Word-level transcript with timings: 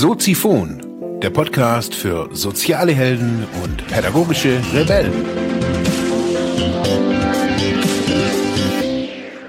Soziphon, 0.00 1.20
der 1.20 1.30
Podcast 1.30 1.92
für 1.92 2.28
soziale 2.32 2.92
Helden 2.92 3.44
und 3.64 3.84
pädagogische 3.88 4.62
Rebellen. 4.72 5.12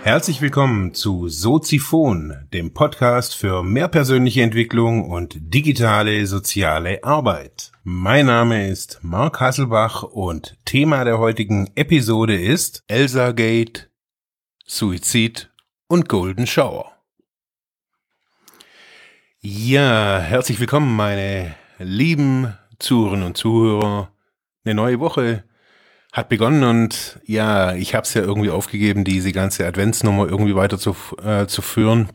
Herzlich 0.02 0.42
willkommen 0.42 0.96
zu 0.96 1.28
Soziphon, 1.28 2.34
dem 2.52 2.74
Podcast 2.74 3.36
für 3.36 3.62
mehr 3.62 3.90
persönliche 3.90 4.42
Entwicklung 4.42 5.08
und 5.08 5.38
digitale 5.40 6.26
soziale 6.26 7.04
Arbeit. 7.04 7.72
Mein 7.84 8.26
Name 8.26 8.70
ist 8.70 9.02
Mark 9.04 9.40
Hasselbach 9.40 10.02
und 10.02 10.58
Thema 10.66 11.04
der 11.04 11.20
heutigen 11.20 11.70
Episode 11.76 12.42
ist 12.42 12.84
Elsa 12.88 13.34
Gate, 13.34 13.92
Suizid 14.66 15.52
und 15.88 16.10
Golden 16.10 16.48
Shower. 16.48 16.99
Ja, 19.42 20.20
herzlich 20.20 20.60
willkommen, 20.60 20.98
meine 20.98 21.56
lieben 21.78 22.58
Zuhörerinnen 22.78 23.26
und 23.26 23.38
Zuhörer. 23.38 24.12
Eine 24.66 24.76
neue 24.76 25.00
Woche 25.00 25.46
hat 26.12 26.28
begonnen 26.28 26.66
und 26.66 27.22
ja, 27.24 27.74
ich 27.74 27.96
habe 27.96 28.04
es 28.04 28.14
ja 28.14 28.22
irgendwie 28.22 28.50
aufgegeben, 28.50 29.06
diese 29.06 29.32
ganze 29.32 29.66
Adventsnummer 29.66 30.28
irgendwie 30.28 30.56
weiter 30.56 30.78
zu, 30.78 30.94
äh, 31.24 31.48
zu 31.48 31.62
führen. 31.62 32.10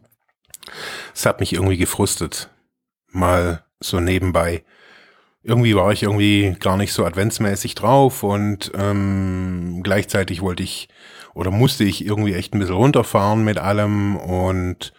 Es 1.15 1.25
hat 1.25 1.41
mich 1.41 1.55
irgendwie 1.55 1.79
gefrustet. 1.79 2.51
Mal 3.11 3.65
so 3.81 4.01
nebenbei. 4.01 4.63
Irgendwie 5.43 5.75
war 5.75 5.93
ich 5.93 6.03
irgendwie 6.03 6.55
gar 6.61 6.77
nicht 6.77 6.93
so 6.93 7.07
adventsmäßig 7.07 7.75
drauf 7.75 8.23
und 8.23 8.71
ähm, 8.75 9.81
gleichzeitig 9.83 10.43
wollte 10.43 10.63
ich 10.63 10.89
oder 11.33 11.51
musste 11.51 11.85
ich 11.85 12.05
irgendwie 12.05 12.35
echt 12.35 12.53
ein 12.55 12.59
bisschen 12.59 12.75
runterfahren 12.75 13.45
mit 13.45 13.57
allem 13.57 14.17
und 14.17 14.93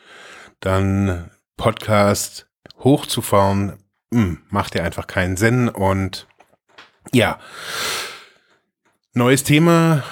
dann 0.60 1.30
Podcast 1.58 2.48
hochzufahren, 2.80 3.84
hm, 4.14 4.44
macht 4.50 4.76
ja 4.76 4.84
einfach 4.84 5.08
keinen 5.08 5.38
Sinn. 5.38 5.70
Und 5.70 6.28
ja, 7.12 7.40
neues 9.14 9.44
Thema, 9.44 10.04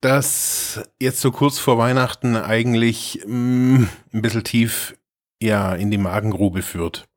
das 0.00 0.82
jetzt 1.00 1.20
so 1.20 1.30
kurz 1.30 1.58
vor 1.58 1.78
Weihnachten 1.78 2.36
eigentlich 2.36 3.20
hm, 3.24 3.88
ein 4.12 4.22
bisschen 4.22 4.44
tief 4.44 4.96
ja 5.40 5.74
in 5.74 5.90
die 5.90 5.98
Magengrube 5.98 6.62
führt. 6.62 7.08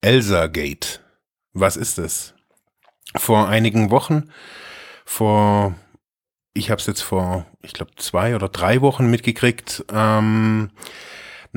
Elsa 0.00 0.46
Gate. 0.46 1.02
Was 1.52 1.76
ist 1.76 1.98
es? 1.98 2.34
Vor 3.16 3.48
einigen 3.48 3.90
Wochen, 3.90 4.30
vor, 5.04 5.74
ich 6.52 6.70
habe 6.70 6.80
es 6.80 6.86
jetzt 6.86 7.00
vor, 7.00 7.46
ich 7.62 7.72
glaube, 7.72 7.92
zwei 7.96 8.36
oder 8.36 8.48
drei 8.48 8.80
Wochen 8.82 9.10
mitgekriegt, 9.10 9.84
ähm, 9.90 10.70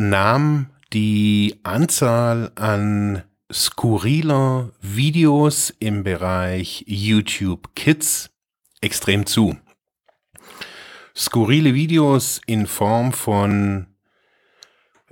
nahm 0.10 0.68
die 0.94 1.60
Anzahl 1.64 2.52
an 2.56 3.24
skurriler 3.52 4.72
Videos 4.82 5.74
im 5.80 6.04
Bereich 6.04 6.84
YouTube 6.88 7.76
Kids 7.76 8.30
extrem 8.82 9.26
zu. 9.26 9.58
Skurrile 11.16 11.74
Videos 11.74 12.42
in 12.46 12.68
Form 12.68 13.14
von 13.14 13.88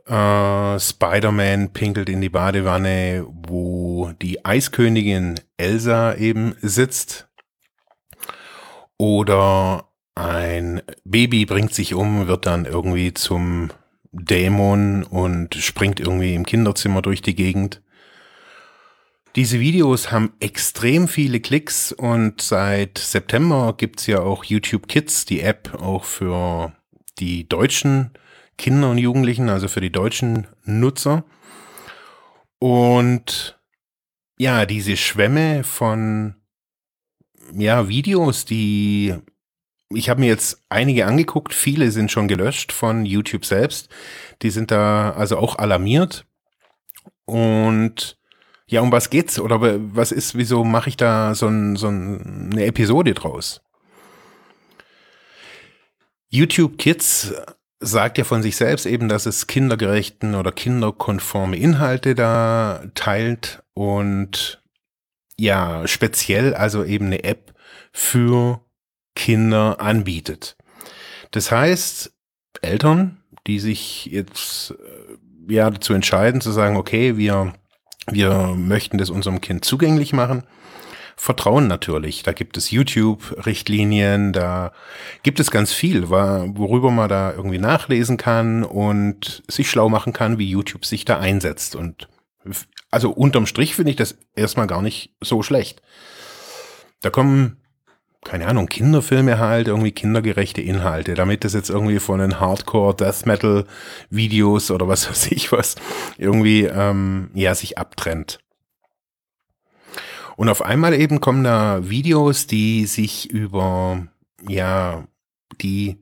äh, 0.06 0.80
Spider-Man 0.80 1.72
pinkelt 1.74 2.10
in 2.10 2.22
die 2.22 2.30
Badewanne, 2.30 3.26
wo 3.28 4.12
die 4.22 4.44
Eiskönigin 4.46 5.40
Elsa 5.58 6.16
eben 6.16 6.56
sitzt. 6.62 7.28
Oder 8.98 9.90
ein 10.16 10.82
Baby 11.04 11.46
bringt 11.46 11.74
sich 11.74 11.94
um, 11.94 12.28
wird 12.28 12.46
dann 12.46 12.66
irgendwie 12.66 13.14
zum 13.14 13.70
Dämon 14.12 15.04
und 15.04 15.56
springt 15.56 16.00
irgendwie 16.00 16.34
im 16.34 16.46
Kinderzimmer 16.46 17.02
durch 17.02 17.22
die 17.22 17.36
Gegend. 17.36 17.82
Diese 19.36 19.60
Videos 19.60 20.12
haben 20.12 20.34
extrem 20.40 21.08
viele 21.08 21.40
Klicks 21.40 21.92
und 21.92 22.42
seit 22.42 22.98
September 22.98 23.76
gibt's 23.78 24.08
ja 24.08 24.20
auch 24.20 24.44
YouTube 24.44 24.88
Kids, 24.88 25.26
die 25.26 25.42
App 25.42 25.76
auch 25.76 26.04
für 26.04 26.74
die 27.20 27.48
deutschen 27.48 28.12
Kinder 28.58 28.90
und 28.90 28.98
Jugendlichen, 28.98 29.50
also 29.50 29.68
für 29.68 29.82
die 29.82 29.92
deutschen 29.92 30.48
Nutzer. 30.66 31.24
Und 32.58 33.60
ja, 34.38 34.66
diese 34.66 34.98
Schwämme 34.98 35.64
von 35.64 36.36
ja, 37.54 37.88
Videos, 37.88 38.46
die 38.46 39.16
ich 39.94 40.10
habe 40.10 40.20
mir 40.20 40.28
jetzt 40.28 40.64
einige 40.70 41.06
angeguckt, 41.06 41.54
viele 41.54 41.92
sind 41.92 42.12
schon 42.12 42.28
gelöscht 42.28 42.72
von 42.72 43.06
YouTube 43.06 43.46
selbst. 43.46 43.90
Die 44.42 44.52
sind 44.52 44.72
da 44.72 45.12
also 45.12 45.38
auch 45.38 45.58
alarmiert. 45.58 46.26
Und 47.26 48.18
ja, 48.68 48.82
um 48.82 48.92
was 48.92 49.10
geht's? 49.10 49.40
Oder 49.40 49.60
was 49.62 50.12
ist, 50.12 50.36
wieso 50.36 50.64
mache 50.64 50.90
ich 50.90 50.98
da 50.98 51.34
so, 51.34 51.48
ein, 51.48 51.76
so 51.76 51.88
eine 51.88 52.66
Episode 52.66 53.14
draus? 53.16 53.62
YouTube 56.30 56.78
Kids 56.78 57.34
sagt 57.80 58.20
ja 58.20 58.24
von 58.24 58.44
sich 58.44 58.56
selbst 58.56 58.86
eben, 58.86 59.10
dass 59.10 59.26
es 59.26 59.48
kindergerechten 59.48 60.36
oder 60.36 60.52
kinderkonforme 60.52 61.58
Inhalte 61.58 62.14
da 62.14 62.84
teilt 62.94 63.64
und 63.74 64.62
ja, 65.38 65.88
speziell 65.88 66.54
also 66.54 66.84
eben 66.84 67.08
eine 67.08 67.24
App 67.24 67.54
für 67.92 68.62
Kinder 69.20 69.82
anbietet. 69.82 70.56
Das 71.32 71.52
heißt, 71.52 72.14
Eltern, 72.62 73.22
die 73.48 73.60
sich 73.60 74.06
jetzt 74.06 74.72
äh, 74.72 75.54
ja 75.54 75.70
dazu 75.70 75.94
entscheiden 75.94 76.40
zu 76.40 76.52
sagen, 76.52 76.78
okay, 76.78 77.18
wir 77.18 77.54
wir 78.12 78.56
möchten 78.56 78.98
das 78.98 79.10
unserem 79.10 79.42
Kind 79.42 79.66
zugänglich 79.66 80.14
machen, 80.14 80.44
vertrauen 81.16 81.68
natürlich. 81.68 82.24
Da 82.24 82.32
gibt 82.32 82.58
es 82.58 82.72
YouTube-Richtlinien, 82.72 84.34
da 84.34 84.72
gibt 85.22 85.40
es 85.40 85.52
ganz 85.52 85.74
viel, 85.74 86.10
worüber 86.10 86.92
man 86.92 87.10
da 87.10 87.34
irgendwie 87.34 87.60
nachlesen 87.60 88.18
kann 88.18 88.64
und 88.64 89.44
sich 89.48 89.70
schlau 89.70 89.90
machen 89.90 90.14
kann, 90.14 90.40
wie 90.40 90.50
YouTube 90.50 90.86
sich 90.86 91.06
da 91.06 91.20
einsetzt. 91.20 91.76
Und 91.76 92.08
also 92.90 93.12
unterm 93.12 93.46
Strich 93.46 93.76
finde 93.76 93.92
ich 93.92 93.98
das 93.98 94.18
erstmal 94.34 94.66
gar 94.66 94.82
nicht 94.82 95.14
so 95.22 95.44
schlecht. 95.44 95.82
Da 97.02 97.10
kommen 97.10 97.59
keine 98.26 98.48
Ahnung, 98.48 98.68
Kinderfilme 98.68 99.40
halt, 99.40 99.68
irgendwie 99.68 99.92
kindergerechte 99.92 100.62
Inhalte, 100.62 101.14
damit 101.14 101.44
das 101.44 101.54
jetzt 101.54 101.70
irgendwie 101.70 102.00
von 102.00 102.20
den 102.20 102.40
Hardcore 102.40 102.96
Death 102.96 103.26
Metal 103.26 103.66
Videos 104.10 104.72
oder 104.72 104.88
was 104.88 105.10
weiß 105.10 105.32
ich 105.32 105.52
was 105.52 105.76
irgendwie 106.18 106.64
ähm, 106.64 107.32
ja 107.34 107.56
sich 107.56 107.78
abtrennt. 107.78 108.40
Und 110.36 110.50
auf 110.50 110.62
einmal 110.62 110.94
eben 110.94 111.20
kommen 111.20 111.44
da 111.44 111.90
Videos, 111.90 112.48
die 112.48 112.86
sich 112.86 113.30
über 113.30 114.08
ja 114.48 115.06
die 115.62 115.98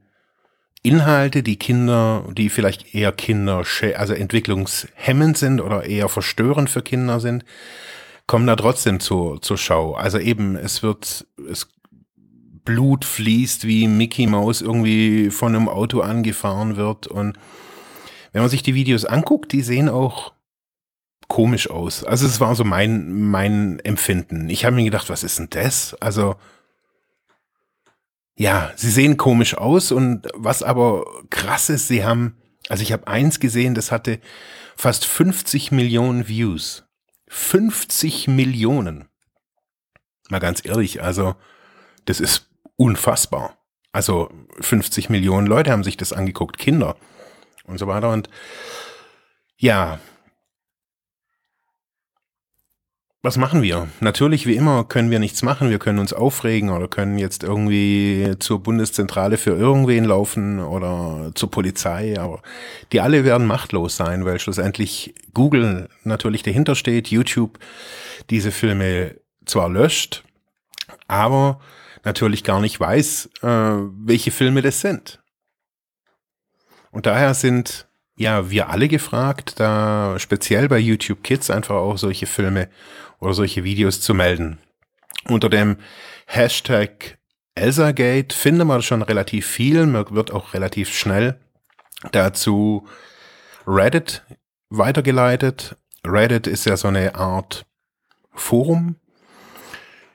Inhalte, 0.83 1.43
die 1.43 1.57
Kinder, 1.57 2.23
die 2.31 2.49
vielleicht 2.49 2.93
eher 2.93 3.11
Kinder, 3.11 3.63
also 3.95 4.13
entwicklungshemmend 4.13 5.37
sind 5.37 5.59
oder 5.59 5.85
eher 5.85 6.07
verstörend 6.07 6.69
für 6.69 6.81
Kinder 6.81 7.19
sind, 7.19 7.45
kommen 8.27 8.45
da 8.45 8.55
trotzdem 8.55 8.99
zur, 8.99 9.41
zur 9.41 9.57
Schau. 9.57 9.95
Also 9.95 10.19
eben, 10.19 10.55
es 10.55 10.83
wird, 10.83 11.25
es 11.49 11.67
Blut 12.67 13.05
fließt, 13.05 13.65
wie 13.65 13.87
Mickey 13.87 14.27
Mouse 14.27 14.61
irgendwie 14.61 15.31
von 15.31 15.55
einem 15.55 15.69
Auto 15.69 16.01
angefahren 16.01 16.75
wird. 16.75 17.07
Und 17.07 17.39
wenn 18.33 18.41
man 18.41 18.49
sich 18.49 18.61
die 18.61 18.75
Videos 18.75 19.05
anguckt, 19.05 19.53
die 19.53 19.61
sehen 19.61 19.87
auch 19.87 20.33
komisch 21.29 21.69
aus. 21.69 22.03
Also 22.03 22.27
es 22.27 22.41
war 22.41 22.55
so 22.55 22.65
mein, 22.65 23.21
mein 23.21 23.79
Empfinden. 23.79 24.49
Ich 24.49 24.65
habe 24.65 24.75
mir 24.75 24.83
gedacht, 24.83 25.09
was 25.09 25.23
ist 25.23 25.39
denn 25.39 25.47
das? 25.49 25.93
Also 26.01 26.35
ja, 28.35 28.73
sie 28.75 28.91
sehen 28.91 29.15
komisch 29.15 29.57
aus 29.57 29.93
und 29.93 30.27
was 30.35 30.61
aber 30.61 31.05
krass 31.29 31.69
ist, 31.69 31.87
sie 31.87 32.03
haben, 32.03 32.35
also 32.67 32.83
ich 32.83 32.91
habe 32.91 33.07
eins 33.07 33.39
gesehen, 33.39 33.75
das 33.75 33.93
hatte 33.93 34.19
fast 34.75 35.05
50 35.05 35.71
Millionen 35.71 36.27
Views. 36.27 36.83
50 37.29 38.27
Millionen. 38.27 39.07
Mal 40.29 40.39
ganz 40.39 40.65
ehrlich, 40.65 41.01
also 41.01 41.35
das 42.03 42.19
ist 42.19 42.46
unfassbar. 42.77 43.57
Also 43.91 44.29
50 44.61 45.09
Millionen 45.09 45.47
Leute 45.47 45.71
haben 45.71 45.83
sich 45.83 45.97
das 45.97 46.13
angeguckt, 46.13 46.57
Kinder 46.57 46.95
und 47.65 47.77
so 47.77 47.87
weiter. 47.87 48.09
Und 48.11 48.29
ja, 49.57 49.99
was 53.23 53.35
machen 53.35 53.61
wir? 53.61 53.89
Natürlich, 53.99 54.45
wie 54.45 54.55
immer, 54.55 54.85
können 54.85 55.11
wir 55.11 55.19
nichts 55.19 55.41
machen. 55.41 55.69
Wir 55.69 55.79
können 55.79 55.99
uns 55.99 56.13
aufregen 56.13 56.69
oder 56.69 56.87
können 56.87 57.17
jetzt 57.17 57.43
irgendwie 57.43 58.35
zur 58.39 58.61
Bundeszentrale 58.61 59.37
für 59.37 59.51
irgendwen 59.51 60.05
laufen 60.05 60.59
oder 60.59 61.31
zur 61.33 61.51
Polizei. 61.51 62.17
Aber 62.19 62.41
die 62.93 63.01
alle 63.01 63.25
werden 63.25 63.47
machtlos 63.47 63.97
sein, 63.97 64.23
weil 64.23 64.39
schlussendlich 64.39 65.15
Google 65.33 65.89
natürlich 66.03 66.43
dahinter 66.43 66.75
steht, 66.75 67.09
YouTube 67.09 67.59
diese 68.29 68.51
Filme 68.51 69.15
zwar 69.45 69.67
löscht, 69.67 70.23
aber 71.07 71.59
natürlich 72.03 72.43
gar 72.43 72.59
nicht 72.59 72.79
weiß, 72.79 73.29
äh, 73.41 73.47
welche 73.47 74.31
Filme 74.31 74.61
das 74.61 74.81
sind. 74.81 75.19
Und 76.91 77.05
daher 77.05 77.33
sind 77.33 77.87
ja, 78.17 78.49
wir 78.49 78.69
alle 78.69 78.87
gefragt, 78.87 79.59
da 79.59 80.17
speziell 80.17 80.67
bei 80.67 80.79
YouTube 80.79 81.23
Kids 81.23 81.51
einfach 81.51 81.75
auch 81.75 81.97
solche 81.97 82.25
Filme 82.25 82.67
oder 83.19 83.33
solche 83.33 83.63
Videos 83.63 84.01
zu 84.01 84.13
melden. 84.15 84.57
Unter 85.25 85.49
dem 85.49 85.77
Hashtag 86.25 87.19
Elsagate 87.53 88.35
findet 88.35 88.67
man 88.67 88.81
schon 88.81 89.03
relativ 89.03 89.45
viel, 89.45 89.85
man 89.85 90.09
wird 90.11 90.31
auch 90.31 90.53
relativ 90.53 90.95
schnell 90.95 91.39
dazu 92.11 92.87
Reddit 93.65 94.23
weitergeleitet. 94.69 95.75
Reddit 96.05 96.47
ist 96.47 96.65
ja 96.65 96.77
so 96.77 96.87
eine 96.87 97.15
Art 97.15 97.65
Forum. 98.33 98.95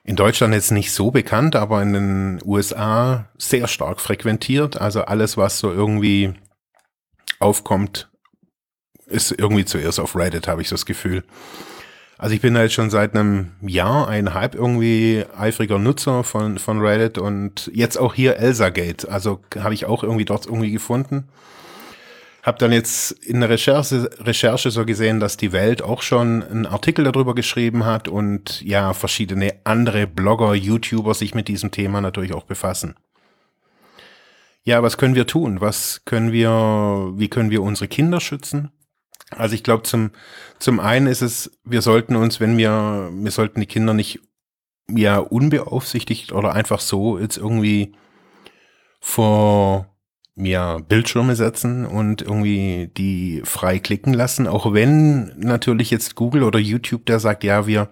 In 0.05 0.17
Deutschland 0.17 0.53
jetzt 0.53 0.73
nicht 0.73 0.93
so 0.93 1.11
bekannt, 1.13 1.55
aber 1.55 1.81
in 1.81 1.93
den 1.93 2.41
USA 2.45 3.29
sehr 3.39 3.69
stark 3.69 4.01
frequentiert. 4.01 4.81
Also 4.81 5.03
alles, 5.03 5.37
was 5.37 5.59
so 5.59 5.71
irgendwie 5.71 6.35
aufkommt, 7.39 8.11
ist 9.07 9.31
irgendwie 9.31 9.65
zuerst 9.65 10.01
auf 10.01 10.17
Reddit, 10.17 10.49
habe 10.49 10.63
ich 10.63 10.69
das 10.69 10.87
Gefühl. 10.87 11.23
Also 12.19 12.35
ich 12.35 12.41
bin 12.41 12.57
halt 12.57 12.73
schon 12.73 12.91
seit 12.91 13.15
einem 13.15 13.53
Jahr, 13.63 14.09
eineinhalb 14.09 14.55
irgendwie 14.55 15.25
eifriger 15.37 15.79
Nutzer 15.79 16.25
von, 16.25 16.59
von 16.59 16.81
Reddit 16.81 17.19
und 17.19 17.71
jetzt 17.75 17.97
auch 17.97 18.15
hier 18.15 18.37
Elsagate. 18.37 19.09
Also 19.09 19.41
habe 19.59 19.75
ich 19.75 19.87
auch 19.87 20.03
irgendwie 20.03 20.25
dort 20.25 20.47
irgendwie 20.47 20.71
gefunden. 20.71 21.29
Hab 22.43 22.59
dann 22.59 22.73
jetzt 22.73 23.13
in 23.13 23.41
der 23.41 23.51
Recherche, 23.51 24.11
Recherche 24.19 24.71
so 24.71 24.85
gesehen, 24.85 25.21
dass 25.21 25.37
die 25.37 25.53
Welt 25.53 25.81
auch 25.81 26.03
schon 26.03 26.43
einen 26.43 26.67
Artikel 26.67 27.05
darüber 27.05 27.35
geschrieben 27.35 27.85
hat 27.85 28.09
und 28.09 28.61
ja, 28.63 28.93
verschiedene 28.93 29.61
andere 29.65 30.07
Blogger, 30.07 30.55
YouTuber 30.55 31.15
sich 31.15 31.35
mit 31.35 31.49
diesem 31.49 31.71
Thema 31.71 32.01
natürlich 32.01 32.35
auch 32.35 32.45
befassen 32.45 32.97
ja, 34.65 34.83
was 34.83 34.97
können 34.97 35.15
wir 35.15 35.27
tun? 35.27 35.61
Was 35.61 36.05
können 36.05 36.33
wir, 36.33 37.13
wie 37.15 37.29
können 37.29 37.51
wir 37.51 37.63
unsere 37.63 37.89
Kinder 37.89 38.21
schützen? 38.21 38.71
Also 39.31 39.55
ich 39.55 39.65
glaube, 39.65 39.83
zum, 39.85 40.11
zum 40.59 40.79
einen 40.79 41.07
ist 41.07 41.23
es, 41.23 41.59
wir 41.65 41.83
sollten 41.83 42.17
uns, 42.17 42.39
wenn 42.39 42.59
wir, 42.59 43.11
wir 43.13 43.31
sollten 43.31 43.61
die 43.61 43.67
Kinder 43.67 43.95
nicht 43.95 44.21
ja 44.89 45.19
unbeaufsichtigt 45.19 46.33
oder 46.33 46.53
einfach 46.53 46.81
so 46.81 47.19
jetzt 47.19 47.39
irgendwie 47.39 47.95
vor 49.01 49.92
ja, 50.37 50.79
Bildschirme 50.79 51.37
setzen 51.37 51.85
und 51.85 52.23
irgendwie 52.23 52.91
die 52.97 53.43
frei 53.45 53.79
klicken 53.79 54.15
lassen, 54.15 54.47
auch 54.47 54.73
wenn 54.73 55.33
natürlich 55.39 55.91
jetzt 55.91 56.15
Google 56.15 56.43
oder 56.43 56.59
YouTube 56.59 57.05
da 57.07 57.19
sagt, 57.19 57.45
ja, 57.45 57.67
wir 57.67 57.91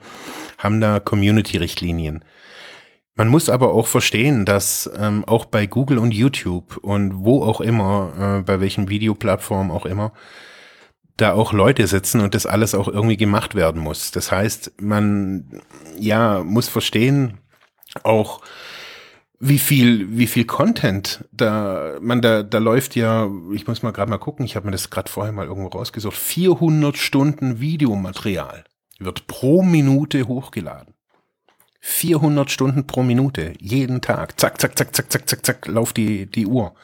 haben 0.59 0.81
da 0.81 1.01
Community-Richtlinien. 1.01 2.25
Man 3.15 3.29
muss 3.29 3.51
aber 3.51 3.75
auch 3.75 3.87
verstehen, 3.87 4.47
dass 4.47 4.91
ähm, 4.97 5.25
auch 5.27 5.45
bei 5.45 5.67
Google 5.67 5.99
und 5.99 6.15
YouTube 6.15 6.79
und 6.79 7.25
wo 7.25 7.43
auch 7.45 7.61
immer, 7.61 8.39
äh, 8.39 8.43
bei 8.43 8.61
welchen 8.61 8.89
Videoplattformen 8.89 9.71
auch 9.71 9.85
immer, 9.85 10.13
da 11.19 11.35
auch 11.35 11.53
Leute 11.53 11.87
sitzen 11.87 12.23
und 12.23 12.35
das 12.35 12.47
alles 12.47 12.75
auch 12.75 12.89
irgendwie 12.89 13.19
gemacht 13.19 13.55
werden 13.55 13.83
muss. 13.83 14.11
Das 14.11 14.33
heißt, 14.33 14.81
man 14.81 15.61
ja 15.99 16.43
muss 16.43 16.69
verstehen, 16.69 17.39
auch 18.03 18.41
wie 19.43 19.59
viel, 19.59 20.19
wie 20.19 20.27
viel 20.27 20.45
Content 20.45 21.25
da, 21.33 21.97
man 22.03 22.21
da, 22.21 22.43
da 22.43 22.59
läuft 22.59 22.95
ja, 22.95 23.29
ich 23.53 23.67
muss 23.67 23.83
mal 23.83 23.91
gerade 23.91 24.11
mal 24.11 24.19
gucken, 24.19 24.45
ich 24.45 24.55
habe 24.55 24.67
mir 24.67 24.73
das 24.73 24.91
gerade 24.91 25.11
vorher 25.11 25.33
mal 25.33 25.47
irgendwo 25.47 25.69
rausgesucht, 25.69 26.17
400 26.17 26.97
Stunden 26.99 27.59
Videomaterial 27.59 28.65
wird 28.99 29.27
pro 29.27 29.63
Minute 29.63 30.29
hochgeladen. 30.29 30.93
400 31.81 32.51
Stunden 32.51 32.87
pro 32.87 33.03
Minute, 33.03 33.55
jeden 33.59 34.03
Tag. 34.03 34.39
Zack, 34.39 34.61
zack, 34.61 34.77
zack, 34.77 34.95
zack, 34.95 35.11
zack, 35.11 35.27
zack, 35.27 35.47
zack, 35.47 35.67
lauft 35.67 35.97
die, 35.97 36.27
die 36.27 36.47
Uhr. 36.47 36.75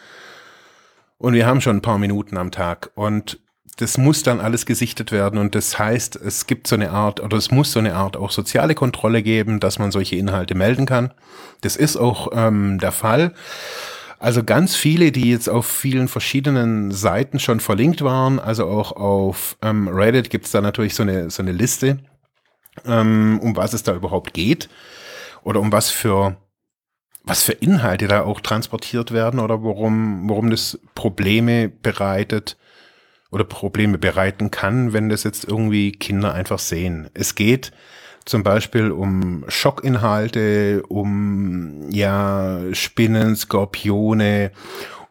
Und 1.19 1.35
wir 1.35 1.47
haben 1.47 1.61
schon 1.61 1.77
ein 1.77 1.83
paar 1.83 1.99
Minuten 1.99 2.39
am 2.39 2.51
Tag. 2.51 2.91
Und 2.95 3.39
das 3.77 3.99
muss 3.99 4.23
dann 4.23 4.41
alles 4.41 4.67
gesichtet 4.67 5.13
werden. 5.13 5.39
Und 5.39 5.55
das 5.55 5.79
heißt, 5.79 6.17
es 6.17 6.47
gibt 6.47 6.67
so 6.67 6.77
eine 6.77 6.91
Art, 6.91 7.21
oder 7.21 7.37
es 7.37 7.51
muss 7.51 7.73
so 7.73 7.79
eine 7.79 7.95
Art 7.95 8.17
auch 8.17 8.31
soziale 8.31 8.75
Kontrolle 8.75 9.23
geben, 9.23 9.61
dass 9.61 9.79
man 9.79 9.93
solche 9.93 10.17
Inhalte 10.17 10.55
melden 10.55 10.87
kann. 10.87 11.13
Das 11.61 11.77
ist 11.77 11.97
auch 11.97 12.29
ähm, 12.33 12.79
der 12.79 12.93
Fall. 12.93 13.33
Also 14.19 14.43
ganz 14.43 14.75
viele, 14.75 15.13
die 15.13 15.31
jetzt 15.31 15.49
auf 15.49 15.67
vielen 15.67 16.09
verschiedenen 16.09 16.91
Seiten 16.91 17.39
schon 17.39 17.61
verlinkt 17.61 18.03
waren, 18.03 18.39
also 18.39 18.67
auch 18.67 18.93
auf 18.93 19.59
ähm, 19.61 19.89
Reddit 19.89 20.31
gibt 20.31 20.47
es 20.47 20.53
da 20.53 20.63
natürlich 20.63 20.95
so 20.95 21.03
eine, 21.03 21.31
so 21.31 21.43
eine 21.43 21.53
Liste 21.53 21.99
ähm, 22.85 23.41
um 23.43 23.57
was 23.57 23.73
es 23.73 23.83
da 23.83 23.95
überhaupt 23.95 24.35
geht 24.35 24.69
oder 25.43 25.61
um 25.61 25.73
was 25.73 25.91
für 25.91 26.37
was 27.25 27.43
für 27.43 27.53
Inhalte 27.53 28.07
da 28.07 28.23
auch 28.23 28.41
transportiert 28.41 29.11
werden 29.11 29.41
oder 29.41 29.63
worum, 29.63 30.29
worum 30.29 30.49
das 30.49 30.79
Probleme 30.95 31.69
bereitet 31.69 32.57
oder 33.31 33.45
Probleme 33.45 33.99
bereiten 33.99 34.51
kann, 34.51 34.93
wenn 34.93 35.09
das 35.09 35.25
jetzt 35.25 35.45
irgendwie 35.45 35.93
Kinder 35.93 36.33
einfach 36.33 36.59
sehen. 36.59 37.11
Es 37.15 37.35
geht 37.35 37.73
zum 38.25 38.43
Beispiel 38.43 38.91
um 38.91 39.45
Schockinhalte, 39.49 40.83
um 40.89 41.89
ja 41.91 42.61
Spinnen, 42.73 43.37
Skorpione, 43.37 44.51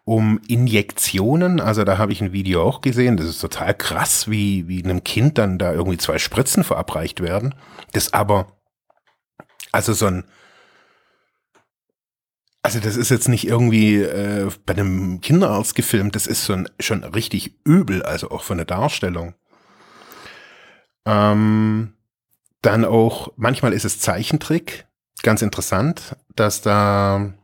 um 0.03 0.39
Injektionen. 0.47 1.59
Also 1.59 1.83
da 1.83 1.97
habe 1.97 2.11
ich 2.11 2.21
ein 2.21 2.33
Video 2.33 2.61
auch 2.63 2.81
gesehen. 2.81 3.17
Das 3.17 3.25
ist 3.25 3.39
total 3.39 3.73
krass, 3.73 4.29
wie, 4.29 4.67
wie 4.67 4.83
einem 4.83 5.03
Kind 5.03 5.37
dann 5.37 5.57
da 5.57 5.73
irgendwie 5.73 5.97
zwei 5.97 6.19
Spritzen 6.19 6.63
verabreicht 6.63 7.21
werden. 7.21 7.55
Das 7.93 8.13
aber, 8.13 8.47
also 9.71 9.93
so 9.93 10.07
ein, 10.07 10.25
also 12.65 12.79
das 12.79 12.97
ist 12.97 13.11
jetzt 13.11 13.29
nicht 13.29 13.47
irgendwie 13.47 13.97
äh, 14.01 14.49
bei 14.65 14.73
einem 14.73 15.21
Kinderarzt 15.21 15.75
gefilmt, 15.75 16.15
das 16.15 16.25
ist 16.25 16.49
ein, 16.49 16.67
schon 16.79 17.03
richtig 17.03 17.53
übel, 17.63 18.01
also 18.01 18.31
auch 18.31 18.41
von 18.41 18.57
der 18.57 18.65
Darstellung. 18.65 19.35
Ähm, 21.05 21.93
dann 22.63 22.83
auch, 22.83 23.31
manchmal 23.35 23.71
ist 23.71 23.85
es 23.85 23.99
Zeichentrick, 23.99 24.87
ganz 25.21 25.43
interessant, 25.43 26.15
dass 26.35 26.61
da 26.61 27.35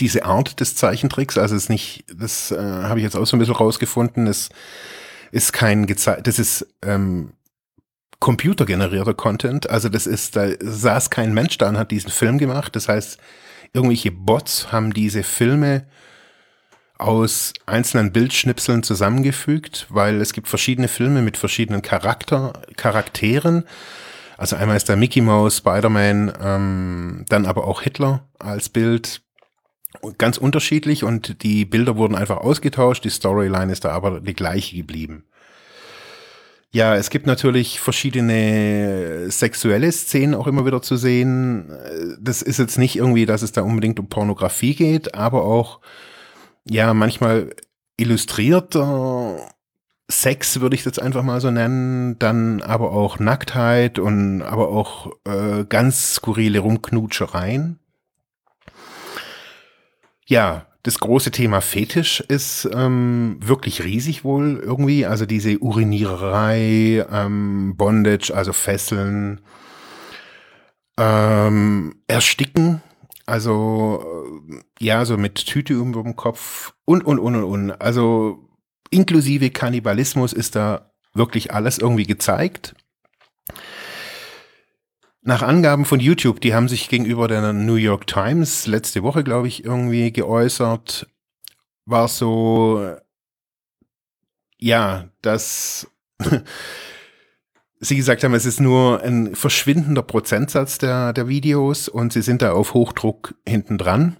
diese 0.00 0.24
Art 0.24 0.58
des 0.58 0.74
Zeichentricks, 0.74 1.38
also 1.38 1.54
es 1.54 1.64
ist 1.64 1.68
nicht, 1.68 2.06
das 2.12 2.50
äh, 2.50 2.56
habe 2.58 2.98
ich 2.98 3.04
jetzt 3.04 3.14
auch 3.14 3.26
so 3.26 3.36
ein 3.36 3.38
bisschen 3.38 3.54
rausgefunden, 3.54 4.26
es 4.26 4.48
ist 5.30 5.52
kein 5.52 5.86
gezeigt, 5.86 6.26
das 6.26 6.40
ist 6.40 6.66
ähm, 6.82 7.34
computergenerierter 8.20 9.14
Content, 9.14 9.68
also 9.68 9.88
das 9.88 10.06
ist, 10.06 10.36
da 10.36 10.48
saß 10.60 11.10
kein 11.10 11.34
Mensch 11.34 11.58
da 11.58 11.68
und 11.68 11.78
hat 11.78 11.90
diesen 11.90 12.10
Film 12.10 12.38
gemacht, 12.38 12.74
das 12.76 12.88
heißt, 12.88 13.18
irgendwelche 13.72 14.12
Bots 14.12 14.72
haben 14.72 14.94
diese 14.94 15.22
Filme 15.22 15.86
aus 16.96 17.52
einzelnen 17.66 18.12
Bildschnipseln 18.12 18.82
zusammengefügt, 18.82 19.86
weil 19.90 20.20
es 20.20 20.32
gibt 20.32 20.48
verschiedene 20.48 20.88
Filme 20.88 21.22
mit 21.22 21.36
verschiedenen 21.36 21.82
Charakter, 21.82 22.52
Charakteren. 22.76 23.64
Also 24.38 24.56
einmal 24.56 24.76
ist 24.76 24.88
da 24.88 24.96
Mickey 24.96 25.20
Mouse, 25.20 25.58
Spider-Man, 25.58 26.32
ähm, 26.40 27.24
dann 27.28 27.46
aber 27.46 27.66
auch 27.66 27.82
Hitler 27.82 28.26
als 28.38 28.68
Bild, 28.68 29.22
ganz 30.18 30.38
unterschiedlich 30.38 31.04
und 31.04 31.42
die 31.42 31.64
Bilder 31.64 31.96
wurden 31.96 32.14
einfach 32.14 32.38
ausgetauscht, 32.38 33.04
die 33.04 33.10
Storyline 33.10 33.72
ist 33.72 33.84
da 33.84 33.90
aber 33.90 34.20
die 34.20 34.34
gleiche 34.34 34.76
geblieben. 34.76 35.24
Ja, 36.74 36.96
es 36.96 37.08
gibt 37.08 37.28
natürlich 37.28 37.78
verschiedene 37.78 39.30
sexuelle 39.30 39.92
Szenen 39.92 40.34
auch 40.34 40.48
immer 40.48 40.66
wieder 40.66 40.82
zu 40.82 40.96
sehen. 40.96 41.70
Das 42.20 42.42
ist 42.42 42.58
jetzt 42.58 42.78
nicht 42.78 42.96
irgendwie, 42.96 43.26
dass 43.26 43.42
es 43.42 43.52
da 43.52 43.62
unbedingt 43.62 44.00
um 44.00 44.08
Pornografie 44.08 44.74
geht, 44.74 45.14
aber 45.14 45.44
auch, 45.44 45.78
ja, 46.64 46.92
manchmal 46.92 47.54
illustrierter 47.96 49.36
Sex 50.10 50.60
würde 50.60 50.74
ich 50.74 50.84
jetzt 50.84 51.00
einfach 51.00 51.22
mal 51.22 51.40
so 51.40 51.52
nennen, 51.52 52.18
dann 52.18 52.60
aber 52.60 52.90
auch 52.90 53.20
Nacktheit 53.20 54.00
und 54.00 54.42
aber 54.42 54.70
auch 54.70 55.12
äh, 55.28 55.64
ganz 55.68 56.14
skurrile 56.14 56.58
Rumknutschereien. 56.58 57.78
Ja, 60.26 60.66
das 60.84 61.00
große 61.00 61.30
Thema 61.30 61.62
Fetisch 61.62 62.20
ist 62.20 62.68
ähm, 62.70 63.38
wirklich 63.40 63.82
riesig 63.84 64.22
wohl 64.22 64.60
irgendwie. 64.62 65.06
Also 65.06 65.24
diese 65.24 65.58
Uriniererei, 65.58 67.06
ähm, 67.10 67.74
Bondage, 67.74 68.30
also 68.34 68.52
Fesseln, 68.52 69.40
ähm, 70.98 71.96
Ersticken, 72.06 72.82
also 73.24 74.26
äh, 74.50 74.84
ja, 74.84 75.06
so 75.06 75.16
mit 75.16 75.46
Tüte 75.46 75.80
um 75.80 75.94
den 75.94 76.16
Kopf 76.16 76.74
und, 76.84 77.02
und, 77.06 77.18
und, 77.18 77.34
und, 77.34 77.44
und. 77.44 77.70
Also 77.80 78.46
inklusive 78.90 79.48
Kannibalismus 79.48 80.34
ist 80.34 80.54
da 80.54 80.92
wirklich 81.14 81.54
alles 81.54 81.78
irgendwie 81.78 82.06
gezeigt. 82.06 82.74
Nach 85.26 85.40
Angaben 85.40 85.86
von 85.86 86.00
YouTube, 86.00 86.42
die 86.42 86.54
haben 86.54 86.68
sich 86.68 86.90
gegenüber 86.90 87.28
der 87.28 87.54
New 87.54 87.76
York 87.76 88.06
Times 88.06 88.66
letzte 88.66 89.02
Woche, 89.02 89.24
glaube 89.24 89.48
ich, 89.48 89.64
irgendwie 89.64 90.12
geäußert, 90.12 91.06
war 91.86 92.08
so, 92.08 92.94
ja, 94.58 95.08
dass 95.22 95.90
sie 97.80 97.96
gesagt 97.96 98.22
haben, 98.22 98.34
es 98.34 98.44
ist 98.44 98.60
nur 98.60 99.02
ein 99.02 99.34
verschwindender 99.34 100.02
Prozentsatz 100.02 100.76
der, 100.76 101.14
der 101.14 101.26
Videos 101.26 101.88
und 101.88 102.12
sie 102.12 102.22
sind 102.22 102.42
da 102.42 102.52
auf 102.52 102.74
Hochdruck 102.74 103.34
hinten 103.48 103.78
dran. 103.78 104.16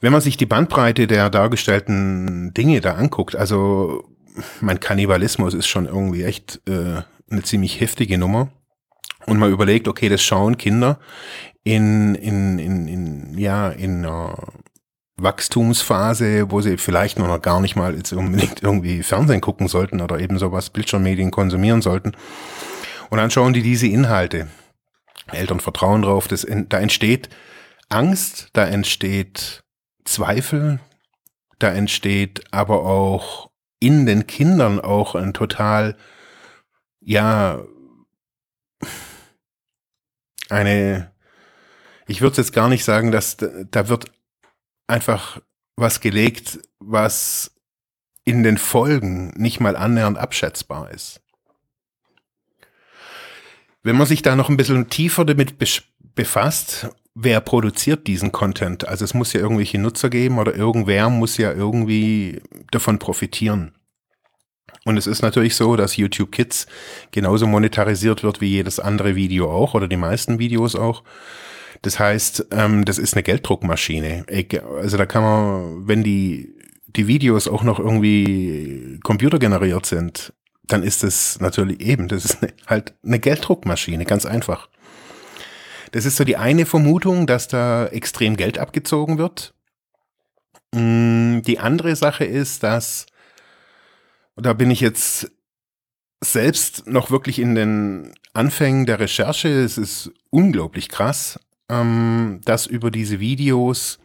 Wenn 0.00 0.12
man 0.12 0.22
sich 0.22 0.38
die 0.38 0.46
Bandbreite 0.46 1.06
der 1.06 1.28
dargestellten 1.28 2.54
Dinge 2.54 2.80
da 2.80 2.94
anguckt, 2.94 3.36
also 3.36 4.08
mein 4.62 4.80
Kannibalismus 4.80 5.52
ist 5.52 5.66
schon 5.66 5.84
irgendwie 5.84 6.22
echt 6.22 6.62
äh, 6.66 7.02
eine 7.30 7.42
ziemlich 7.42 7.78
heftige 7.78 8.16
Nummer. 8.16 8.50
Und 9.26 9.38
man 9.38 9.50
überlegt, 9.50 9.88
okay, 9.88 10.08
das 10.08 10.22
schauen 10.22 10.56
Kinder 10.56 10.98
in, 11.64 12.14
in, 12.14 12.58
in, 12.58 12.88
in 12.88 13.38
ja, 13.38 13.68
in 13.70 14.04
einer 14.04 14.36
Wachstumsphase, 15.16 16.50
wo 16.50 16.60
sie 16.60 16.76
vielleicht 16.76 17.18
noch 17.18 17.40
gar 17.40 17.60
nicht 17.60 17.74
mal 17.74 17.96
jetzt 17.96 18.12
unbedingt 18.12 18.62
irgendwie 18.62 19.02
Fernsehen 19.02 19.40
gucken 19.40 19.66
sollten 19.66 20.00
oder 20.00 20.20
eben 20.20 20.38
sowas 20.38 20.70
Bildschirmmedien 20.70 21.30
konsumieren 21.30 21.82
sollten. 21.82 22.12
Und 23.10 23.18
dann 23.18 23.30
schauen 23.30 23.52
die 23.52 23.62
diese 23.62 23.86
Inhalte. 23.86 24.48
Eltern 25.32 25.60
vertrauen 25.60 26.02
drauf, 26.02 26.28
das, 26.28 26.46
da 26.68 26.78
entsteht 26.78 27.30
Angst, 27.88 28.50
da 28.52 28.66
entsteht 28.66 29.64
Zweifel, 30.04 30.78
da 31.58 31.72
entsteht 31.72 32.44
aber 32.52 32.84
auch 32.84 33.50
in 33.80 34.06
den 34.06 34.26
Kindern 34.26 34.80
auch 34.80 35.14
ein 35.14 35.34
total, 35.34 35.96
ja, 37.00 37.60
eine, 40.50 41.12
ich 42.06 42.20
würde 42.20 42.36
jetzt 42.38 42.52
gar 42.52 42.68
nicht 42.68 42.84
sagen, 42.84 43.10
dass 43.10 43.36
da 43.36 43.88
wird 43.88 44.10
einfach 44.86 45.40
was 45.76 46.00
gelegt, 46.00 46.60
was 46.78 47.52
in 48.24 48.42
den 48.42 48.58
Folgen 48.58 49.28
nicht 49.36 49.60
mal 49.60 49.76
annähernd 49.76 50.18
abschätzbar 50.18 50.90
ist. 50.90 51.20
Wenn 53.82 53.96
man 53.96 54.06
sich 54.06 54.22
da 54.22 54.34
noch 54.34 54.48
ein 54.48 54.56
bisschen 54.56 54.88
tiefer 54.88 55.24
damit 55.24 55.56
befasst 56.14 56.88
wer 57.16 57.40
produziert 57.40 58.06
diesen 58.06 58.30
Content? 58.30 58.86
Also 58.86 59.04
es 59.04 59.14
muss 59.14 59.32
ja 59.32 59.40
irgendwelche 59.40 59.78
Nutzer 59.78 60.10
geben 60.10 60.38
oder 60.38 60.54
irgendwer 60.54 61.08
muss 61.08 61.38
ja 61.38 61.52
irgendwie 61.52 62.42
davon 62.70 62.98
profitieren. 62.98 63.74
Und 64.84 64.96
es 64.96 65.06
ist 65.06 65.22
natürlich 65.22 65.56
so, 65.56 65.76
dass 65.76 65.96
YouTube 65.96 66.32
Kids 66.32 66.66
genauso 67.10 67.46
monetarisiert 67.46 68.22
wird 68.22 68.40
wie 68.40 68.48
jedes 68.48 68.78
andere 68.80 69.16
Video 69.16 69.50
auch 69.50 69.74
oder 69.74 69.88
die 69.88 69.96
meisten 69.96 70.38
Videos 70.38 70.76
auch. 70.76 71.02
Das 71.82 71.98
heißt, 71.98 72.46
ähm, 72.52 72.84
das 72.84 72.98
ist 72.98 73.14
eine 73.14 73.22
Gelddruckmaschine. 73.22 74.26
Also 74.80 74.96
da 74.96 75.06
kann 75.06 75.22
man, 75.22 75.88
wenn 75.88 76.02
die, 76.02 76.54
die 76.86 77.06
Videos 77.06 77.48
auch 77.48 77.62
noch 77.62 77.78
irgendwie 77.78 78.98
computergeneriert 79.02 79.86
sind, 79.86 80.32
dann 80.66 80.82
ist 80.82 81.04
es 81.04 81.40
natürlich 81.40 81.80
eben, 81.80 82.08
das 82.08 82.24
ist 82.24 82.42
eine, 82.42 82.52
halt 82.66 82.94
eine 83.04 83.18
Gelddruckmaschine, 83.18 84.04
ganz 84.04 84.26
einfach. 84.26 84.68
Das 85.92 86.04
ist 86.04 86.16
so 86.16 86.24
die 86.24 86.36
eine 86.36 86.66
Vermutung, 86.66 87.26
dass 87.26 87.48
da 87.48 87.86
extrem 87.86 88.36
Geld 88.36 88.58
abgezogen 88.58 89.18
wird. 89.18 89.54
Mm, 90.74 91.42
die 91.42 91.58
andere 91.58 91.94
Sache 91.94 92.24
ist, 92.24 92.62
dass, 92.62 93.06
da 94.36 94.52
bin 94.52 94.70
ich 94.70 94.80
jetzt 94.80 95.32
selbst 96.22 96.86
noch 96.86 97.10
wirklich 97.10 97.38
in 97.38 97.54
den 97.54 98.14
Anfängen 98.32 98.86
der 98.86 99.00
Recherche, 99.00 99.48
es 99.48 99.78
ist 99.78 100.12
unglaublich 100.30 100.88
krass, 100.88 101.40
ähm, 101.70 102.40
dass 102.44 102.66
über 102.66 102.90
diese 102.90 103.20
Videos 103.20 103.98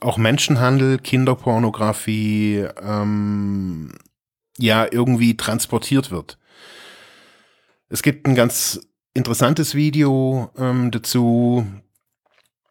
auch 0.00 0.18
Menschenhandel, 0.18 0.98
Kinderpornografie, 0.98 2.66
ähm, 2.82 3.92
ja, 4.58 4.86
irgendwie 4.90 5.36
transportiert 5.36 6.10
wird. 6.10 6.38
Es 7.88 8.02
gibt 8.02 8.26
ein 8.26 8.34
ganz 8.34 8.80
interessantes 9.14 9.74
Video 9.74 10.50
ähm, 10.58 10.90
dazu. 10.90 11.66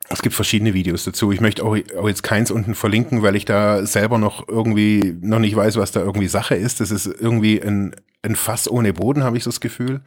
Es 0.10 0.22
gibt 0.22 0.36
verschiedene 0.36 0.74
Videos 0.74 1.06
dazu. 1.06 1.32
Ich 1.32 1.42
möchte 1.42 1.64
auch, 1.64 1.78
auch, 1.98 2.08
jetzt 2.08 2.24
keins 2.24 2.52
unten 2.52 2.76
verlinken, 2.76 3.22
weil 3.22 3.36
ich 3.36 3.46
da 3.46 3.86
selber 3.86 4.18
noch 4.18 4.48
irgendwie 4.48 5.16
noch 5.22 5.40
nicht 5.40 5.56
weiß, 5.56 5.78
was 5.78 5.92
da 5.92 6.02
irgendwie 6.02 6.28
Sache 6.28 6.56
ist. 6.56 6.82
Das 6.82 6.92
ist 6.92 7.06
irgendwie 7.06 7.62
ein, 7.62 7.96
ein 8.22 8.36
Fass 8.36 8.70
ohne 8.70 8.94
Boden, 8.94 9.24
habe 9.24 9.38
ich 9.38 9.44
so 9.44 9.50
das 9.50 9.62
Gefühl. 9.62 10.02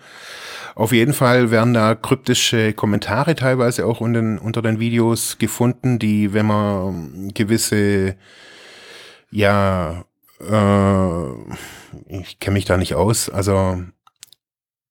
Auf 0.75 0.93
jeden 0.93 1.15
Fall 1.15 1.51
werden 1.51 1.73
da 1.73 1.95
kryptische 1.95 2.75
Kommentare 2.75 3.35
teilweise 3.35 3.87
auch 3.87 4.01
unter 4.03 4.21
den, 4.21 4.39
unter 4.39 4.61
den 4.61 4.79
Videos 4.79 5.39
gefunden, 5.39 5.99
die, 5.99 6.35
wenn 6.35 6.47
man 6.47 7.33
gewisse, 7.33 8.17
ja, 9.31 10.05
äh, 10.41 11.29
ich 12.09 12.39
kenne 12.39 12.55
mich 12.55 12.67
da 12.67 12.77
nicht 12.77 12.95
aus, 12.95 13.31
also 13.31 13.83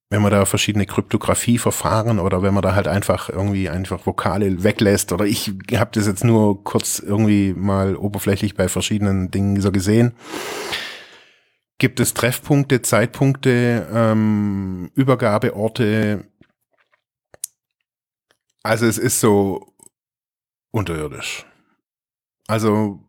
wenn 0.09 0.21
man 0.21 0.31
da 0.31 0.45
verschiedene 0.45 0.85
Kryptographieverfahren 0.85 2.19
oder 2.19 2.41
wenn 2.43 2.53
man 2.53 2.61
da 2.61 2.75
halt 2.75 2.87
einfach 2.87 3.29
irgendwie 3.29 3.69
einfach 3.69 4.05
Vokale 4.05 4.63
weglässt 4.63 5.11
oder 5.11 5.25
ich 5.25 5.51
habe 5.73 5.91
das 5.93 6.05
jetzt 6.05 6.23
nur 6.23 6.63
kurz 6.63 6.99
irgendwie 6.99 7.53
mal 7.53 7.95
oberflächlich 7.95 8.55
bei 8.55 8.67
verschiedenen 8.69 9.31
Dingen 9.31 9.61
so 9.61 9.71
gesehen. 9.71 10.13
Gibt 11.77 11.99
es 11.99 12.13
Treffpunkte, 12.13 12.81
Zeitpunkte, 12.81 13.87
ähm, 13.91 14.91
Übergabeorte? 14.93 16.25
Also 18.63 18.85
es 18.85 18.97
ist 18.97 19.19
so 19.19 19.73
unterirdisch. 20.71 21.45
Also 22.47 22.99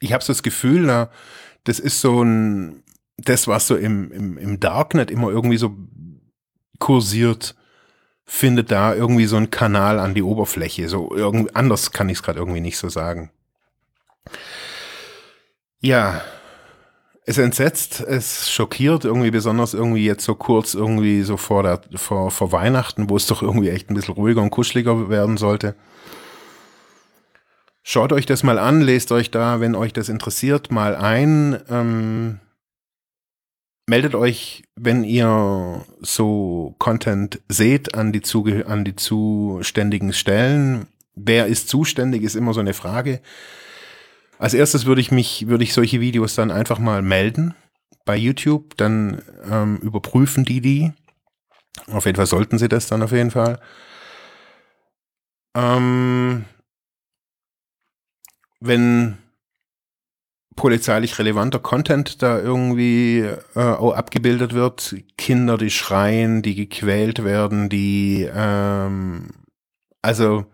ich 0.00 0.12
habe 0.12 0.24
so 0.24 0.32
das 0.32 0.42
Gefühl, 0.42 0.82
na, 0.82 1.10
das 1.64 1.78
ist 1.78 2.00
so 2.00 2.22
ein, 2.22 2.82
das, 3.16 3.46
was 3.46 3.66
so 3.66 3.76
im, 3.76 4.10
im, 4.10 4.38
im 4.38 4.60
Darknet 4.60 5.10
immer 5.10 5.30
irgendwie 5.30 5.56
so 5.56 5.76
kursiert, 6.84 7.54
findet 8.26 8.70
da 8.70 8.94
irgendwie 8.94 9.24
so 9.24 9.36
ein 9.36 9.50
Kanal 9.50 9.98
an 9.98 10.12
die 10.12 10.22
Oberfläche. 10.22 10.86
So 10.90 11.14
irgend, 11.14 11.56
anders 11.56 11.92
kann 11.92 12.10
ich 12.10 12.18
es 12.18 12.22
gerade 12.22 12.38
irgendwie 12.38 12.60
nicht 12.60 12.76
so 12.76 12.90
sagen. 12.90 13.30
Ja, 15.80 16.20
es 17.24 17.38
entsetzt, 17.38 18.00
es 18.00 18.50
schockiert 18.50 19.06
irgendwie 19.06 19.30
besonders 19.30 19.72
irgendwie 19.72 20.04
jetzt 20.04 20.26
so 20.26 20.34
kurz 20.34 20.74
irgendwie 20.74 21.22
so 21.22 21.38
vor 21.38 21.62
der 21.62 21.80
vor, 21.94 22.30
vor 22.30 22.52
Weihnachten, 22.52 23.08
wo 23.08 23.16
es 23.16 23.26
doch 23.26 23.40
irgendwie 23.40 23.70
echt 23.70 23.88
ein 23.88 23.94
bisschen 23.94 24.12
ruhiger 24.12 24.42
und 24.42 24.50
kuscheliger 24.50 25.08
werden 25.08 25.38
sollte. 25.38 25.76
Schaut 27.82 28.12
euch 28.12 28.26
das 28.26 28.42
mal 28.42 28.58
an, 28.58 28.82
lest 28.82 29.10
euch 29.10 29.30
da, 29.30 29.60
wenn 29.60 29.74
euch 29.74 29.94
das 29.94 30.10
interessiert, 30.10 30.70
mal 30.70 30.94
ein. 30.94 31.62
Ähm, 31.70 32.40
meldet 33.86 34.14
euch, 34.14 34.64
wenn 34.76 35.04
ihr 35.04 35.84
so 36.00 36.74
Content 36.78 37.40
seht, 37.48 37.94
an 37.94 38.12
die, 38.12 38.22
Zuge 38.22 38.66
an 38.66 38.84
die 38.84 38.96
zuständigen 38.96 40.12
Stellen. 40.12 40.86
Wer 41.14 41.46
ist 41.46 41.68
zuständig, 41.68 42.22
ist 42.22 42.34
immer 42.34 42.54
so 42.54 42.60
eine 42.60 42.74
Frage. 42.74 43.20
Als 44.38 44.54
erstes 44.54 44.86
würde 44.86 45.00
ich 45.00 45.10
mich, 45.10 45.46
würde 45.46 45.64
ich 45.64 45.74
solche 45.74 46.00
Videos 46.00 46.34
dann 46.34 46.50
einfach 46.50 46.78
mal 46.78 47.02
melden 47.02 47.54
bei 48.04 48.16
YouTube, 48.16 48.76
dann 48.76 49.22
ähm, 49.50 49.78
überprüfen 49.78 50.44
die 50.44 50.60
die. 50.60 50.92
Auf 51.90 52.06
jeden 52.06 52.16
Fall 52.16 52.26
sollten 52.26 52.58
sie 52.58 52.68
das 52.68 52.86
dann 52.86 53.02
auf 53.02 53.12
jeden 53.12 53.30
Fall. 53.30 53.60
Ähm, 55.56 56.44
wenn 58.60 59.18
polizeilich 60.56 61.18
relevanter 61.18 61.58
Content 61.58 62.22
da 62.22 62.38
irgendwie 62.38 63.20
äh, 63.54 63.60
auch 63.60 63.94
abgebildet 63.94 64.54
wird. 64.54 64.96
Kinder, 65.16 65.58
die 65.58 65.70
schreien, 65.70 66.42
die 66.42 66.54
gequält 66.54 67.24
werden, 67.24 67.68
die 67.68 68.28
ähm, 68.32 69.30
also 70.02 70.46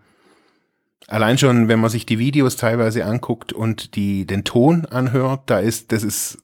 allein 1.07 1.37
schon, 1.37 1.67
wenn 1.67 1.79
man 1.79 1.89
sich 1.89 2.05
die 2.05 2.19
Videos 2.19 2.55
teilweise 2.55 3.05
anguckt 3.05 3.53
und 3.53 3.95
die 3.95 4.25
den 4.25 4.43
Ton 4.43 4.85
anhört, 4.85 5.49
da 5.49 5.59
ist 5.59 5.91
das 5.91 6.03
ist 6.03 6.39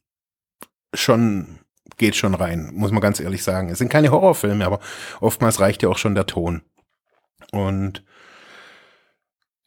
schon 0.93 1.59
geht 1.97 2.15
schon 2.15 2.35
rein, 2.35 2.71
muss 2.73 2.91
man 2.91 3.01
ganz 3.01 3.19
ehrlich 3.19 3.43
sagen. 3.43 3.69
Es 3.69 3.79
sind 3.79 3.89
keine 3.89 4.11
Horrorfilme, 4.11 4.65
aber 4.65 4.79
oftmals 5.19 5.59
reicht 5.59 5.81
ja 5.83 5.89
auch 5.89 5.97
schon 5.97 6.15
der 6.15 6.27
Ton. 6.27 6.61
Und 7.51 8.03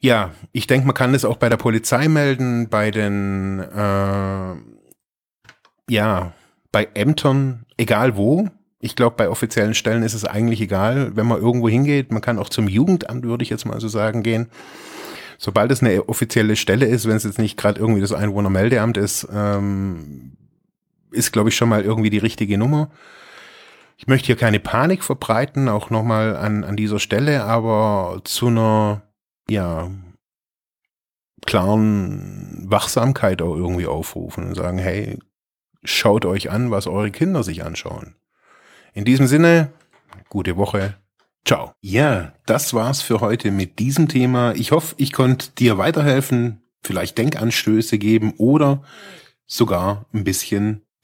ja, 0.00 0.30
ich 0.52 0.66
denke, 0.66 0.87
man 0.87 0.95
kann 0.95 1.12
das 1.12 1.26
auch 1.26 1.37
bei 1.37 1.50
der 1.50 1.59
Polizei 1.59 2.09
melden, 2.09 2.69
bei 2.71 2.90
den, 2.90 3.61
äh, 3.61 4.54
ja, 5.90 6.33
bei 6.73 6.88
Ämtern, 6.95 7.66
egal 7.76 8.16
wo. 8.16 8.49
Ich 8.80 8.97
glaube, 8.97 9.16
bei 9.16 9.28
offiziellen 9.28 9.75
Stellen 9.75 10.02
ist 10.02 10.14
es 10.14 10.25
eigentlich 10.25 10.62
egal, 10.62 11.14
wenn 11.16 11.26
man 11.26 11.40
irgendwo 11.40 11.69
hingeht. 11.69 12.12
Man 12.12 12.23
kann 12.23 12.38
auch 12.38 12.49
zum 12.49 12.66
Jugendamt, 12.66 13.25
würde 13.25 13.42
ich 13.42 13.50
jetzt 13.50 13.66
mal 13.66 13.78
so 13.78 13.88
sagen, 13.88 14.23
gehen. 14.23 14.49
Sobald 15.37 15.71
es 15.71 15.83
eine 15.83 16.09
offizielle 16.09 16.57
Stelle 16.57 16.87
ist, 16.87 17.07
wenn 17.07 17.16
es 17.16 17.25
jetzt 17.25 17.38
nicht 17.38 17.59
gerade 17.59 17.78
irgendwie 17.78 18.00
das 18.00 18.12
Einwohnermeldeamt 18.12 18.97
ist, 18.97 19.28
ähm, 19.33 20.33
ist, 21.11 21.33
glaube 21.33 21.50
ich, 21.50 21.57
schon 21.57 21.69
mal 21.69 21.83
irgendwie 21.83 22.11
die 22.11 22.19
richtige 22.19 22.57
Nummer. 22.57 22.90
Ich 23.99 24.07
möchte 24.07 24.26
hier 24.26 24.37
keine 24.37 24.61
Panik 24.61 25.04
verbreiten, 25.04 25.69
auch 25.69 25.90
nochmal 25.90 26.37
an, 26.37 26.64
an 26.64 26.76
dieser 26.76 26.99
Stelle, 26.99 27.45
aber 27.45 28.23
zu 28.25 28.47
einer 28.47 29.02
ja, 29.50 29.90
klaren 31.47 32.64
Wachsamkeit 32.71 33.42
auch 33.42 33.57
irgendwie 33.57 33.87
aufrufen 33.87 34.49
und 34.49 34.54
sagen, 34.54 34.78
hey, 34.78 35.19
schaut 35.83 36.25
euch 36.25 36.50
an, 36.50 36.71
was 36.71 36.87
eure 36.87 37.11
Kinder 37.11 37.42
sich 37.42 37.64
anschauen. 37.64 38.14
In 38.92 39.04
diesem 39.04 39.26
Sinne, 39.26 39.73
gute 40.28 40.57
Woche. 40.57 40.97
Ciao. 41.45 41.73
Ja, 41.80 42.35
das 42.47 42.75
war's 42.75 43.02
für 43.02 43.21
heute 43.21 43.50
mit 43.50 43.78
diesem 43.78 44.09
Thema. 44.09 44.52
Ich 44.54 44.73
hoffe, 44.73 44.95
ich 44.99 45.12
konnte 45.12 45.50
dir 45.52 45.78
weiterhelfen, 45.78 46.62
vielleicht 46.83 47.19
Denkanstöße 47.19 47.99
geben 47.99 48.35
oder 48.37 48.83
sogar 49.47 50.07
ein 50.12 50.25
bisschen 50.25 50.83